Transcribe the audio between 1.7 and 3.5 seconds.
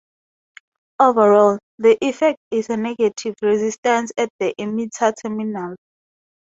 the effect is a negative